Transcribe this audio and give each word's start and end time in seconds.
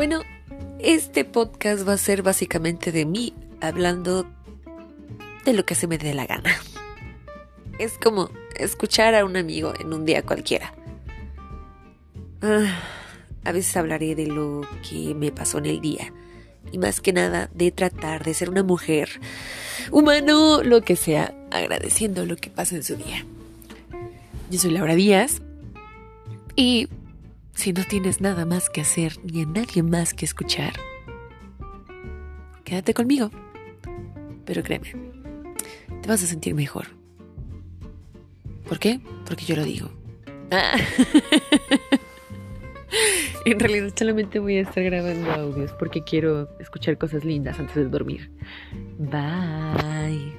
Bueno, 0.00 0.22
este 0.78 1.26
podcast 1.26 1.86
va 1.86 1.92
a 1.92 1.98
ser 1.98 2.22
básicamente 2.22 2.90
de 2.90 3.04
mí 3.04 3.34
hablando 3.60 4.24
de 5.44 5.52
lo 5.52 5.66
que 5.66 5.74
se 5.74 5.86
me 5.86 5.98
dé 5.98 6.14
la 6.14 6.24
gana. 6.24 6.56
Es 7.78 7.98
como 7.98 8.30
escuchar 8.56 9.14
a 9.14 9.26
un 9.26 9.36
amigo 9.36 9.74
en 9.78 9.92
un 9.92 10.06
día 10.06 10.22
cualquiera. 10.22 10.72
Ah, 12.40 12.80
a 13.44 13.52
veces 13.52 13.76
hablaré 13.76 14.14
de 14.14 14.26
lo 14.26 14.66
que 14.88 15.14
me 15.14 15.32
pasó 15.32 15.58
en 15.58 15.66
el 15.66 15.82
día. 15.82 16.14
Y 16.72 16.78
más 16.78 17.02
que 17.02 17.12
nada 17.12 17.50
de 17.52 17.70
tratar 17.70 18.24
de 18.24 18.32
ser 18.32 18.48
una 18.48 18.62
mujer, 18.62 19.20
humano, 19.90 20.62
lo 20.62 20.80
que 20.80 20.96
sea, 20.96 21.34
agradeciendo 21.50 22.24
lo 22.24 22.36
que 22.36 22.48
pasa 22.48 22.74
en 22.74 22.84
su 22.84 22.96
día. 22.96 23.26
Yo 24.50 24.58
soy 24.58 24.70
Laura 24.70 24.94
Díaz 24.94 25.42
y 26.56 26.88
si 27.54 27.72
no 27.72 27.84
tienes 27.84 28.20
nada 28.20 28.44
más 28.44 28.70
que 28.70 28.80
hacer 28.80 29.12
ni 29.24 29.42
a 29.42 29.46
nadie 29.46 29.82
más 29.82 30.14
que 30.14 30.24
escuchar, 30.24 30.72
quédate 32.64 32.94
conmigo. 32.94 33.30
Pero 34.44 34.62
créeme, 34.62 34.92
te 36.02 36.08
vas 36.08 36.22
a 36.22 36.26
sentir 36.26 36.54
mejor. 36.54 36.86
¿Por 38.68 38.78
qué? 38.78 39.00
Porque 39.26 39.44
yo 39.44 39.56
lo 39.56 39.64
digo. 39.64 39.90
Ah. 40.50 40.76
en 43.44 43.58
realidad 43.58 43.92
solamente 43.96 44.38
voy 44.38 44.56
a 44.56 44.62
estar 44.62 44.82
grabando 44.82 45.30
audios 45.32 45.72
porque 45.72 46.02
quiero 46.02 46.48
escuchar 46.58 46.98
cosas 46.98 47.24
lindas 47.24 47.58
antes 47.58 47.74
de 47.74 47.86
dormir. 47.86 48.30
Bye. 48.98 50.29